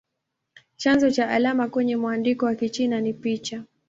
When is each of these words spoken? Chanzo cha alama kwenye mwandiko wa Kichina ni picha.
Chanzo 0.77 1.11
cha 1.11 1.29
alama 1.29 1.67
kwenye 1.67 1.95
mwandiko 1.95 2.45
wa 2.45 2.55
Kichina 2.55 3.01
ni 3.01 3.13
picha. 3.13 3.63